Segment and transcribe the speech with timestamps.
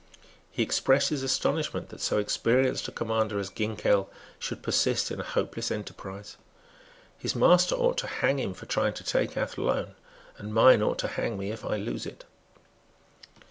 [0.49, 5.23] He expressed his astonishment that so experienced a commander as Ginkell should persist in a
[5.23, 6.37] hopeless enterprise.
[7.19, 9.93] "His master ought to hang him for trying to take Athlone;
[10.39, 12.25] and mine ought to hang me if I lose it."